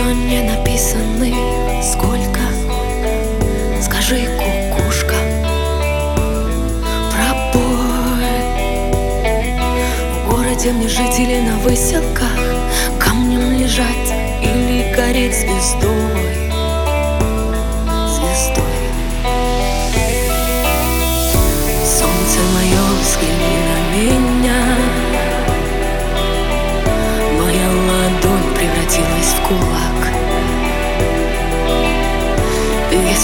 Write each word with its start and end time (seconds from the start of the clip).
еще 0.00 0.14
не 0.14 0.42
написаны. 0.42 1.34
Сколько, 1.82 2.40
скажи, 3.82 4.28
кукушка 4.38 5.14
Пробой. 7.10 8.24
В 10.12 10.30
городе 10.30 10.72
мне 10.72 10.88
жители 10.88 11.40
на 11.40 11.56
выселках 11.58 12.28
Камнем 12.98 13.58
лежать 13.58 14.12
или 14.42 14.94
гореть 14.94 15.34
звездой. 15.34 16.49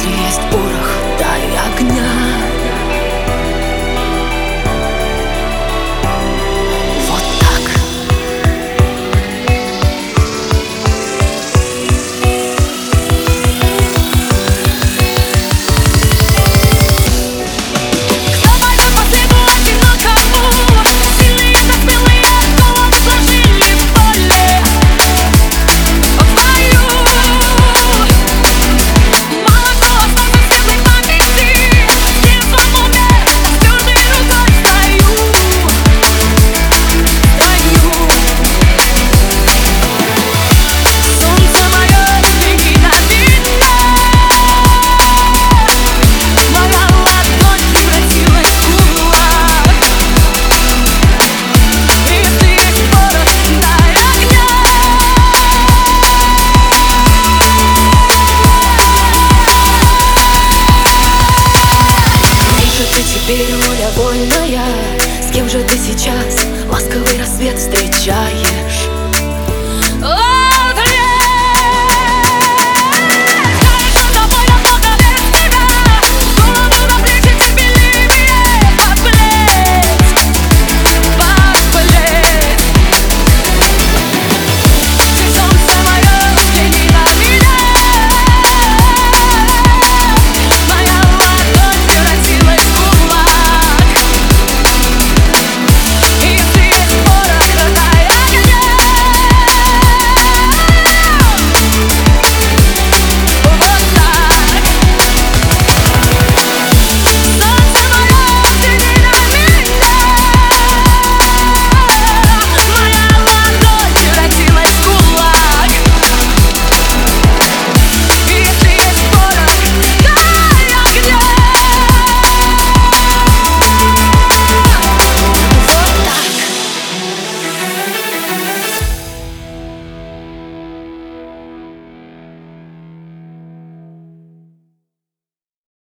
есть 0.06 0.40
Верю, 63.26 63.56
я 63.80 63.90
вольная 63.96 64.46
С 65.20 65.32
кем 65.32 65.48
же 65.48 65.60
ты 65.64 65.76
сейчас 65.76 66.46
ласковый 66.70 67.18
рассвет 67.18 67.58
встречаешь? 67.58 68.95